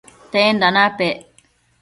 tenda 0.31 0.67
napec? 0.75 1.17